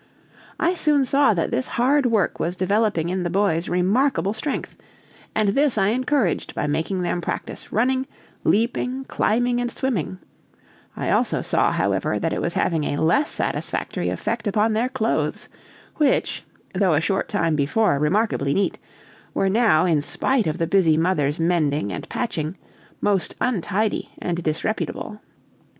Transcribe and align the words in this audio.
I 0.59 0.73
soon 0.73 1.05
saw 1.05 1.35
that 1.35 1.51
this 1.51 1.67
hard 1.77 2.07
work 2.07 2.39
was 2.39 2.55
developing 2.55 3.09
in 3.09 3.21
the 3.21 3.29
boys 3.29 3.69
remarkable 3.69 4.33
strength, 4.33 4.75
and 5.35 5.49
this 5.49 5.77
I 5.77 5.89
encouraged 5.89 6.55
by 6.55 6.65
making 6.65 7.03
them 7.03 7.21
practise 7.21 7.71
running, 7.71 8.07
leaping, 8.43 9.05
climbing, 9.05 9.61
and 9.61 9.69
swimming; 9.69 10.17
I 10.97 11.11
also 11.11 11.43
saw, 11.43 11.71
however, 11.71 12.17
that 12.17 12.33
it 12.33 12.41
was 12.41 12.55
having 12.55 12.83
a 12.85 12.97
less 12.99 13.29
satisfactory 13.29 14.09
effect 14.09 14.47
upon 14.47 14.73
their 14.73 14.89
clothes, 14.89 15.49
which, 15.97 16.41
though 16.73 16.95
a 16.95 16.99
short 16.99 17.29
time 17.29 17.55
before 17.55 17.99
remarkably 17.99 18.55
neat, 18.55 18.79
were 19.35 19.49
now, 19.49 19.85
in 19.85 20.01
spite 20.01 20.47
of 20.47 20.57
the 20.57 20.65
busy 20.65 20.97
mother's 20.97 21.39
mending 21.39 21.93
and 21.93 22.09
patching, 22.09 22.57
most 23.01 23.35
untidy 23.39 24.09
and 24.17 24.41
disreputable. 24.43 25.21